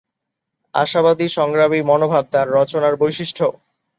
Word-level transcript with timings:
আশাবাদী 0.73 1.27
সংগ্রামী 1.29 1.79
মনোভাব 1.81 2.23
তার 2.31 2.47
রচনার 2.51 2.93
বৈশিষ্ট্য। 2.95 3.43